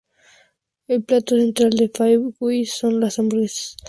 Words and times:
El 0.87 1.03
plato 1.03 1.37
central 1.37 1.69
de 1.69 1.87
"Five 1.95 2.31
Guys" 2.39 2.73
son 2.73 2.99
las 2.99 3.19
hamburguesas. 3.19 3.77